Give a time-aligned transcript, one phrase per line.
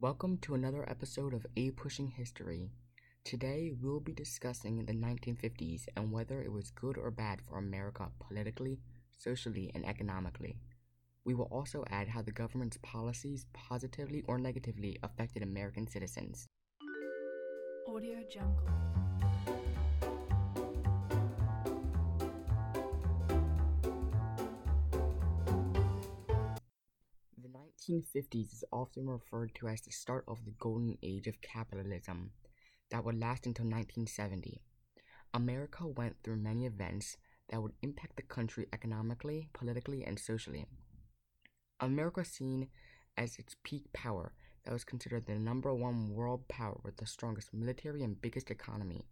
[0.00, 2.70] Welcome to another episode of A Pushing History.
[3.24, 8.06] Today we'll be discussing the 1950s and whether it was good or bad for America
[8.20, 8.78] politically,
[9.18, 10.56] socially, and economically.
[11.24, 16.46] We will also add how the government's policies positively or negatively affected American citizens.
[17.88, 19.07] Audio Jungle.
[27.88, 32.30] 1950s is often referred to as the start of the golden age of capitalism
[32.90, 34.60] that would last until 1970.
[35.34, 37.16] America went through many events
[37.48, 40.66] that would impact the country economically, politically, and socially.
[41.80, 42.68] America was seen
[43.16, 44.32] as its peak power
[44.64, 49.04] that was considered the number one world power with the strongest military and biggest economy.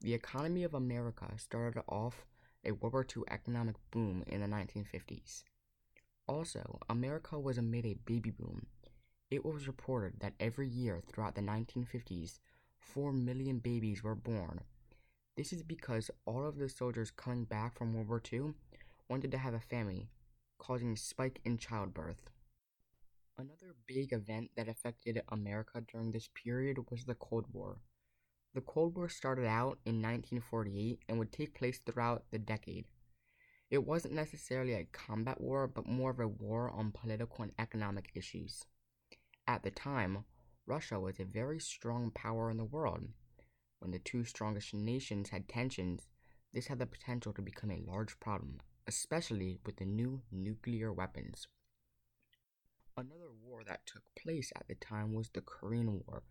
[0.00, 2.26] The economy of America started off
[2.64, 5.42] a World War II economic boom in the 1950s.
[6.28, 8.66] Also, America was amid a baby boom.
[9.30, 12.38] It was reported that every year throughout the 1950s,
[12.78, 14.60] 4 million babies were born.
[15.36, 18.52] This is because all of the soldiers coming back from World War II
[19.08, 20.08] wanted to have a family,
[20.58, 22.28] causing a spike in childbirth.
[23.38, 27.78] Another big event that affected America during this period was the Cold War.
[28.54, 32.86] The Cold War started out in 1948 and would take place throughout the decade.
[33.70, 38.10] It wasn't necessarily a combat war, but more of a war on political and economic
[38.14, 38.64] issues.
[39.46, 40.24] At the time,
[40.66, 43.08] Russia was a very strong power in the world.
[43.78, 46.08] When the two strongest nations had tensions,
[46.52, 51.46] this had the potential to become a large problem, especially with the new nuclear weapons.
[52.96, 56.22] Another war that took place at the time was the Korean War,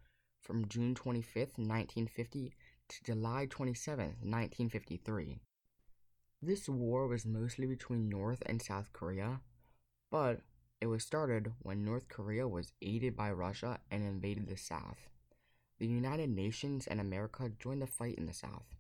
[0.41, 2.53] from June 25, 1950
[2.89, 5.39] to July 27, 1953.
[6.41, 9.41] This war was mostly between North and South Korea,
[10.11, 10.41] but
[10.79, 15.09] it was started when North Korea was aided by Russia and invaded the South.
[15.79, 18.75] The United Nations and America joined the fight in the South.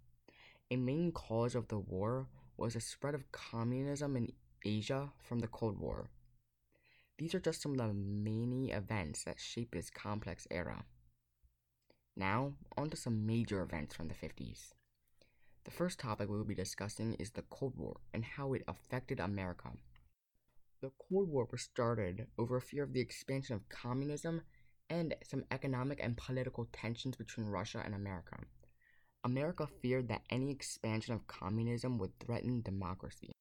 [0.69, 2.27] A main cause of the war
[2.57, 4.33] was the spread of communism in
[4.63, 6.11] Asia from the Cold War.
[7.17, 10.85] These are just some of the many events that shaped this complex era.
[12.15, 14.73] Now, on to some major events from the 50s.
[15.67, 19.19] The first topic we will be discussing is the Cold War and how it affected
[19.19, 19.69] America.
[20.81, 24.43] The Cold War was started over a fear of the expansion of communism
[24.89, 28.37] and some economic and political tensions between Russia and America.
[29.25, 33.33] America feared that any expansion of communism would threaten democracy.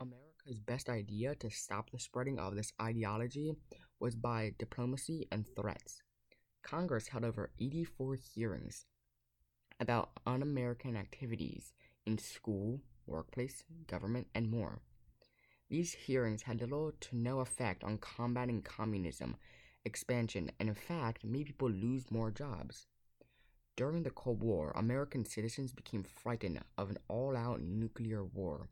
[0.00, 3.52] America's best idea to stop the spreading of this ideology
[4.00, 6.00] was by diplomacy and threats.
[6.62, 8.86] Congress held over 84 hearings
[9.80, 11.72] about un American activities
[12.06, 14.80] in school, workplace, government, and more.
[15.70, 19.36] These hearings had little to no effect on combating communism
[19.84, 22.86] expansion and, in fact, made people lose more jobs.
[23.76, 28.68] During the Cold War, American citizens became frightened of an all out nuclear war.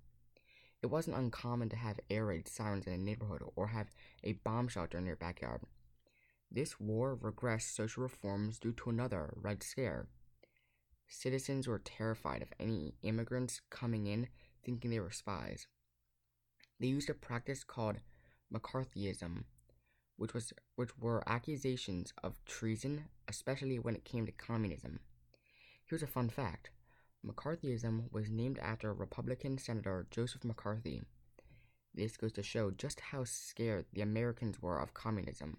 [0.83, 3.91] It wasn't uncommon to have air raid sirens in a neighborhood or have
[4.25, 5.63] a bomb shelter in your backyard.
[6.51, 10.09] This war regressed social reforms due to another Red Scare.
[11.09, 14.29] Citizens were terrified of any immigrants coming in
[14.65, 15.67] thinking they were spies.
[16.81, 18.01] They used a practice called
[18.53, 19.45] McCarthyism,
[20.17, 25.01] which was which were accusations of treason, especially when it came to communism.
[25.85, 26.71] Here's a fun fact.
[27.25, 31.03] McCarthyism was named after Republican Senator Joseph McCarthy.
[31.95, 35.57] This goes to show just how scared the Americans were of communism.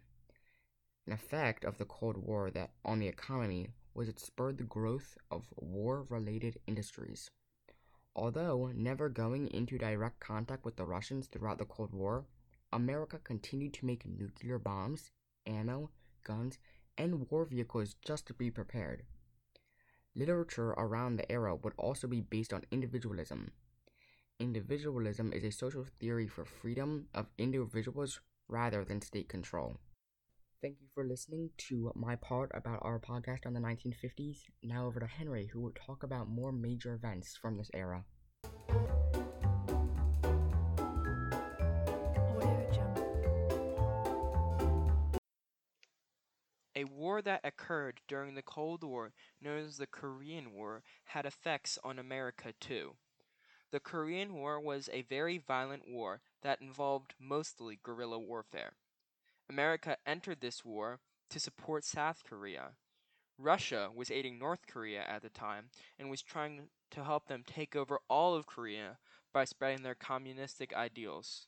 [1.08, 5.18] An effect of the Cold War that on the economy was it spurred the growth
[5.32, 7.32] of war-related industries.
[8.16, 12.26] Although never going into direct contact with the Russians throughout the Cold War,
[12.72, 15.10] America continued to make nuclear bombs,
[15.48, 15.90] ammo,
[16.24, 16.60] guns,
[16.96, 19.02] and war vehicles just to be prepared.
[20.16, 23.50] Literature around the era would also be based on individualism.
[24.40, 29.78] Individualism is a social theory for freedom of individuals rather than state control.
[30.60, 34.40] Thank you for listening to my part about our podcast on the 1950s.
[34.64, 38.06] Now over to Henry, who will talk about more major events from this era.
[46.76, 51.78] A war that occurred during the Cold War, known as the Korean War, had effects
[51.84, 52.96] on America too.
[53.70, 58.74] The Korean War was a very violent war that involved mostly guerrilla warfare.
[59.50, 61.00] America entered this war
[61.30, 62.72] to support South Korea.
[63.38, 67.76] Russia was aiding North Korea at the time and was trying to help them take
[67.76, 68.98] over all of Korea
[69.32, 71.46] by spreading their communistic ideals.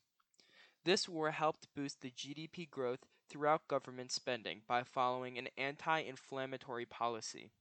[0.86, 6.86] This war helped boost the GDP growth throughout government spending by following an anti inflammatory
[6.86, 7.51] policy.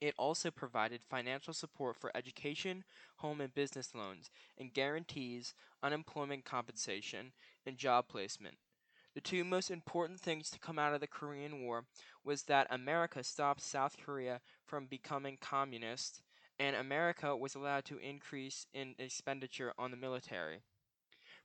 [0.00, 2.84] It also provided financial support for education,
[3.16, 7.32] home and business loans, and guarantees unemployment compensation
[7.66, 8.58] and job placement.
[9.18, 11.86] The two most important things to come out of the Korean War
[12.22, 16.22] was that America stopped South Korea from becoming communist
[16.56, 20.60] and America was allowed to increase in expenditure on the military.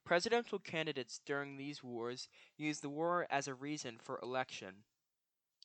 [0.05, 4.83] Presidential candidates during these wars used the war as a reason for election.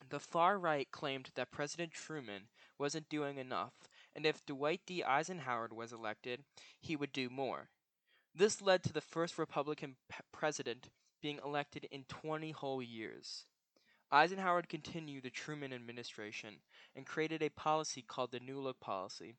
[0.09, 3.75] The far right claimed that President Truman wasn't doing enough,
[4.17, 5.05] and if Dwight D.
[5.05, 6.43] Eisenhower was elected,
[6.81, 7.69] he would do more.
[8.39, 9.97] This led to the first Republican
[10.31, 10.91] president
[11.21, 13.47] being elected in 20 whole years.
[14.13, 16.61] Eisenhower continued the Truman administration
[16.95, 19.35] and created a policy called the New Look policy.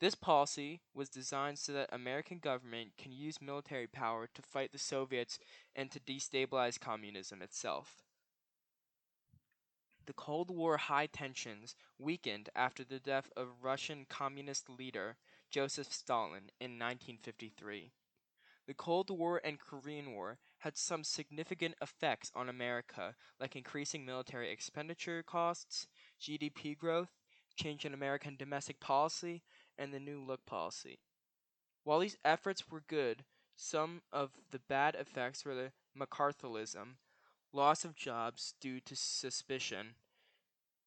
[0.00, 4.78] This policy was designed so that American government can use military power to fight the
[4.78, 5.38] Soviets
[5.76, 8.02] and to destabilize communism itself.
[10.06, 15.18] The Cold War high tensions weakened after the death of Russian communist leader
[15.52, 17.92] Joseph Stalin in 1953.
[18.66, 24.50] The Cold War and Korean War had some significant effects on America, like increasing military
[24.50, 25.86] expenditure costs,
[26.20, 27.10] GDP growth,
[27.56, 29.42] change in American domestic policy,
[29.76, 30.98] and the New Look policy.
[31.82, 33.24] While these efforts were good,
[33.54, 36.96] some of the bad effects were the McCarthyism,
[37.52, 39.96] loss of jobs due to suspicion,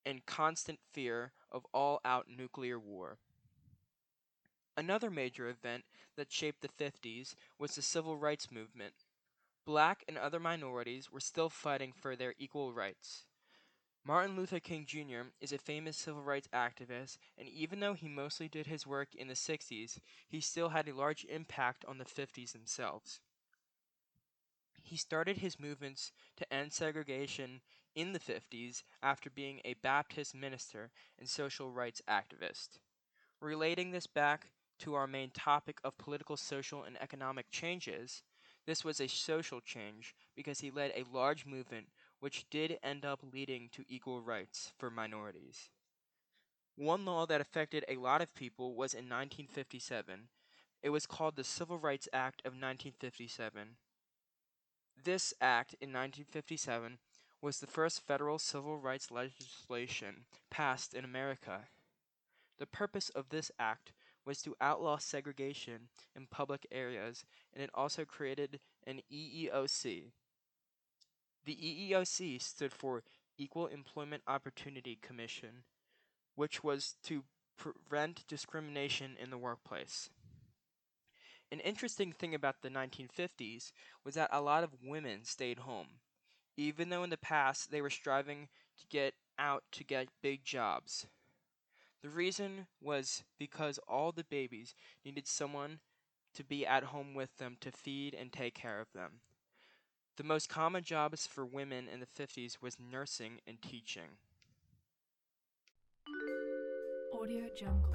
[0.04, 3.20] and constant fear of all out nuclear war.
[4.78, 5.86] Another major event
[6.16, 8.94] that shaped the 50s was the civil rights movement.
[9.66, 13.26] Black and other minorities were still fighting for their equal rights.
[14.06, 15.32] Martin Luther King Jr.
[15.42, 19.28] is a famous civil rights activist, and even though he mostly did his work in
[19.28, 19.98] the 60s,
[20.30, 23.20] he still had a large impact on the 50s themselves.
[24.84, 27.62] He started his movements to end segregation
[27.96, 32.78] in the 50s after being a Baptist minister and social rights activist.
[33.42, 34.48] Relating this back
[34.80, 38.24] to our main topic of political, social, and economic changes,
[38.66, 41.88] this was a social change because he led a large movement
[42.20, 45.70] which did end up leading to equal rights for minorities.
[46.76, 50.28] One law that affected a lot of people was in 1957.
[50.84, 53.78] It was called the Civil Rights Act of 1957.
[55.04, 57.00] This act in 1957
[57.42, 61.62] was the first federal civil rights legislation passed in America.
[62.58, 63.92] The purpose of this act
[64.28, 70.12] was to outlaw segregation in public areas, and it also created an EEOC,
[71.48, 73.04] the EEOC stood for
[73.38, 75.64] Equal Employment Opportunity Commission,
[76.36, 77.24] which was to
[77.58, 80.10] prevent discrimination in the workplace.
[81.50, 83.72] An interesting thing about the 1950s
[84.04, 86.02] was that a lot of women stayed home,
[86.58, 91.08] even though in the past they were striving to get out to get big jobs.
[92.04, 95.80] The reason was because all the babies needed someone
[96.36, 99.22] to be at home with them to feed and take care of them.
[100.18, 104.18] The most common jobs for women in the 50s was nursing and teaching.
[107.14, 107.94] Audio Jungle.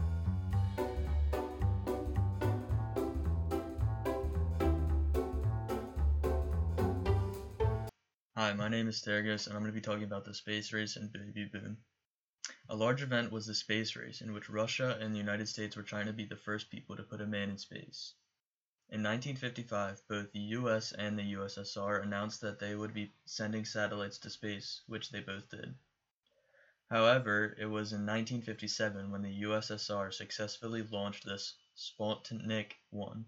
[8.36, 10.96] Hi, my name is Tergis, and I'm going to be talking about the space race
[10.96, 11.76] and baby boom.
[12.68, 15.82] A large event was the space race, in which Russia and the United States were
[15.82, 18.14] trying to be the first people to put a man in space.
[18.88, 24.18] In 1955, both the US and the USSR announced that they would be sending satellites
[24.18, 25.74] to space, which they both did.
[26.88, 31.42] However, it was in 1957 when the USSR successfully launched the
[31.74, 33.24] Sputnik 1,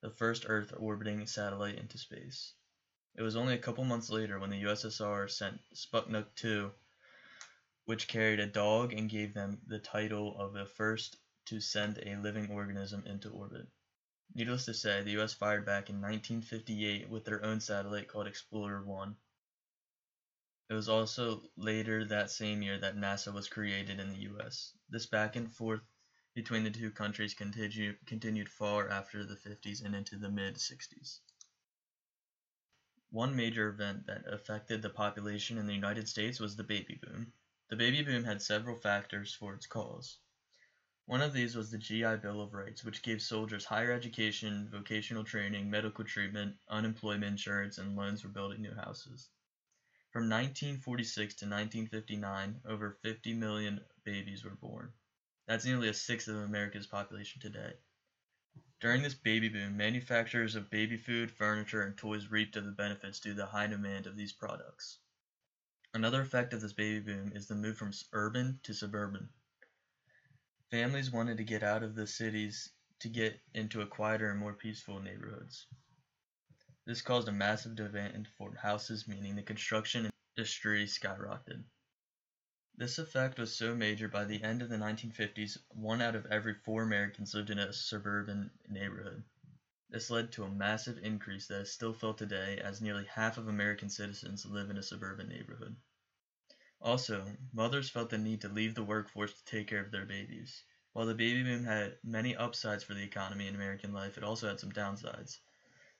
[0.00, 2.52] the first Earth orbiting satellite into space.
[3.14, 6.72] It was only a couple months later when the USSR sent Sputnik 2,
[7.90, 12.14] which carried a dog and gave them the title of the first to send a
[12.18, 13.66] living organism into orbit.
[14.32, 18.84] Needless to say, the US fired back in 1958 with their own satellite called Explorer
[18.84, 19.16] 1.
[20.68, 24.72] It was also later that same year that NASA was created in the US.
[24.88, 25.82] This back and forth
[26.32, 31.18] between the two countries continue, continued far after the 50s and into the mid 60s.
[33.10, 37.32] One major event that affected the population in the United States was the baby boom.
[37.70, 40.18] The baby boom had several factors for its cause.
[41.06, 45.22] One of these was the GI Bill of Rights, which gave soldiers higher education, vocational
[45.22, 49.30] training, medical treatment, unemployment insurance, and loans for building new houses.
[50.10, 54.92] From 1946 to 1959, over 50 million babies were born.
[55.46, 57.74] That's nearly a sixth of America's population today.
[58.80, 63.20] During this baby boom, manufacturers of baby food, furniture, and toys reaped of the benefits
[63.20, 64.98] due to the high demand of these products.
[65.92, 69.28] Another effect of this baby boom is the move from urban to suburban.
[70.70, 72.70] Families wanted to get out of the cities
[73.00, 75.66] to get into a quieter and more peaceful neighborhoods.
[76.84, 81.64] This caused a massive demand for houses, meaning the construction industry skyrocketed.
[82.76, 86.54] This effect was so major by the end of the 1950s, one out of every
[86.54, 89.24] four Americans lived in a suburban neighborhood.
[89.90, 93.48] This led to a massive increase that is still felt today, as nearly half of
[93.48, 95.76] American citizens live in a suburban neighborhood.
[96.80, 100.62] Also, mothers felt the need to leave the workforce to take care of their babies.
[100.92, 104.46] While the baby boom had many upsides for the economy and American life, it also
[104.46, 105.40] had some downsides.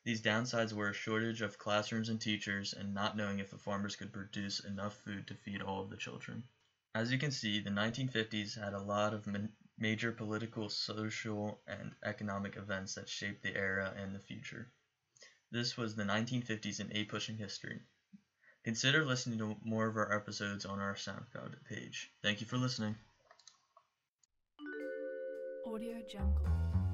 [0.04, 3.96] These downsides were a shortage of classrooms and teachers and not knowing if the farmers
[3.96, 6.44] could produce enough food to feed all of the children.
[6.94, 9.26] As you can see, the 1950s had a lot of
[9.80, 14.70] major political, social, and economic events that shaped the era and the future.
[15.50, 17.80] This was the 1950s in A Pushing History.
[18.62, 22.10] Consider listening to more of our episodes on our SoundCloud page.
[22.22, 22.94] Thank you for listening.
[25.66, 26.89] Audio Jungle.